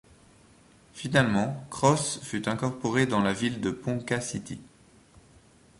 [0.95, 4.59] Finalement Cross fut incorporée dans la ville de Ponca City.